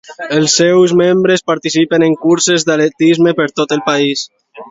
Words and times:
Els 0.35 0.53
seus 0.59 0.93
membres 1.01 1.43
participen 1.49 2.07
en 2.07 2.17
curses 2.23 2.67
d'atletisme 2.69 3.37
per 3.43 3.49
tot 3.61 3.77
el 3.79 3.87
país. 3.93 4.27